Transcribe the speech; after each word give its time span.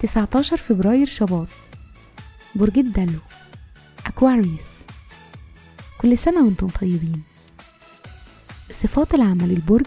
تسعتاشر 0.00 0.56
فبراير 0.56 1.06
شباط. 1.06 1.48
برج 2.54 2.78
الدلو. 2.78 3.18
أكواريوس 4.06 4.70
كل 5.98 6.18
سنة 6.18 6.44
وأنتم 6.44 6.68
طيبين. 6.68 7.22
صفات 8.70 9.14
العمل 9.14 9.50
البرج 9.50 9.86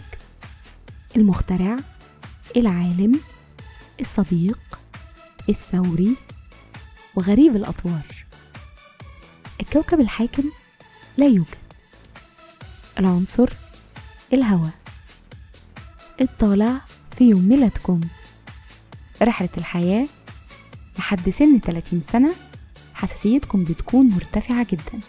المخترع 1.16 1.78
العالم 2.58 3.20
الصديق 4.00 4.60
الثوري 5.50 6.16
وغريب 7.16 7.56
الأطوار. 7.56 8.26
الكوكب 9.62 10.00
الحاكم 10.00 10.44
لا 11.18 11.26
يوجد. 11.26 11.67
العنصر 13.00 13.50
الهواء. 14.34 14.72
الطالع 16.22 16.82
في 17.18 17.30
يوم 17.30 17.50
ميلادكم. 17.50 18.02
رحلة 19.22 19.50
الحياة 19.58 20.08
لحد 21.00 21.30
سن 21.30 21.60
30 21.60 22.02
سنة 22.02 22.34
حساسيتكم 22.94 23.64
بتكون 23.64 24.10
مرتفعة 24.10 24.68
جدا. 24.72 25.00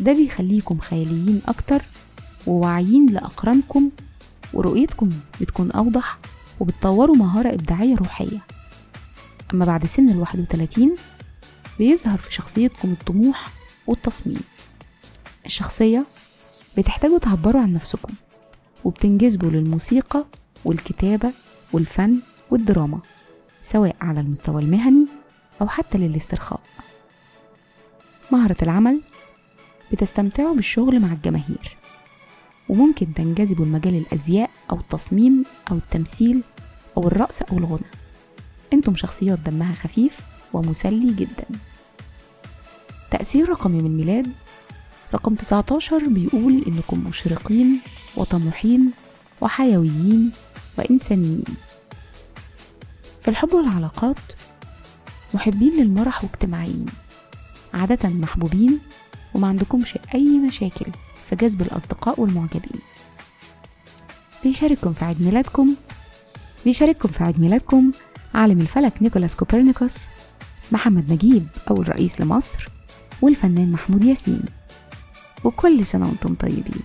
ده 0.00 0.12
بيخليكم 0.12 0.78
خياليين 0.78 1.42
أكتر 1.48 1.82
وواعيين 2.46 3.06
لأقرانكم 3.06 3.90
ورؤيتكم 4.52 5.10
بتكون 5.40 5.70
أوضح 5.70 6.18
وبتطوروا 6.60 7.16
مهارة 7.16 7.48
إبداعية 7.54 7.96
روحية. 7.96 8.38
أما 9.54 9.64
بعد 9.64 9.86
سن 9.86 10.08
الواحد 10.10 10.40
وتلاتين 10.40 10.96
بيظهر 11.78 12.18
في 12.18 12.34
شخصيتكم 12.34 12.92
الطموح 12.92 13.48
والتصميم. 13.86 14.40
الشخصية 15.46 16.04
بتحتاجوا 16.78 17.18
تعبروا 17.18 17.62
عن 17.62 17.72
نفسكم 17.72 18.12
وبتنجذبوا 18.84 19.50
للموسيقى 19.50 20.24
والكتابة 20.64 21.32
والفن 21.72 22.20
والدراما 22.50 23.00
سواء 23.62 23.96
على 24.00 24.20
المستوى 24.20 24.62
المهني 24.62 25.06
أو 25.60 25.68
حتى 25.68 25.98
للاسترخاء. 25.98 26.60
مهرة 28.32 28.56
العمل 28.62 29.00
بتستمتعوا 29.92 30.54
بالشغل 30.54 31.00
مع 31.00 31.12
الجماهير 31.12 31.76
وممكن 32.68 33.14
تنجذبوا 33.14 33.64
لمجال 33.64 33.94
الأزياء 33.94 34.50
أو 34.70 34.76
التصميم 34.80 35.44
أو 35.70 35.76
التمثيل 35.76 36.42
أو 36.96 37.06
الرقص 37.06 37.42
أو 37.42 37.58
الغنى. 37.58 37.90
أنتم 38.72 38.96
شخصيات 38.96 39.38
دمها 39.38 39.72
خفيف 39.74 40.20
ومسلي 40.52 41.12
جدا. 41.12 41.44
تأثير 43.10 43.48
رقم 43.48 43.70
من 43.70 43.86
الميلاد 43.86 44.32
رقم 45.14 45.34
19 45.34 46.08
بيقول 46.08 46.64
إنكم 46.66 47.04
مشرقين 47.08 47.80
وطموحين 48.16 48.90
وحيويين 49.40 50.32
وإنسانيين. 50.78 51.44
في 53.22 53.28
الحب 53.28 53.52
والعلاقات 53.54 54.16
محبين 55.34 55.72
للمرح 55.80 56.24
واجتماعيين 56.24 56.86
عادة 57.74 58.08
محبوبين 58.08 58.78
وما 59.34 59.48
عندكمش 59.48 59.98
أي 60.14 60.38
مشاكل 60.38 60.86
في 61.28 61.36
جذب 61.36 61.62
الأصدقاء 61.62 62.20
والمعجبين. 62.20 62.80
بيشارككم 64.44 64.92
في 64.92 65.04
عيد 65.04 65.22
ميلادكم 65.22 65.74
بيشارككم 66.64 67.08
في 67.08 67.24
عيد 67.24 67.40
ميلادكم 67.40 67.90
عالم 68.34 68.60
الفلك 68.60 69.02
نيكولاس 69.02 69.36
كوبرنيكوس 69.36 69.96
محمد 70.72 71.12
نجيب 71.12 71.46
أول 71.70 71.88
رئيس 71.88 72.20
لمصر 72.20 72.68
والفنان 73.22 73.72
محمود 73.72 74.04
ياسين. 74.04 74.42
وكل 75.44 75.86
سنة 75.86 76.06
وأنتم 76.08 76.34
طيبين. 76.34 76.82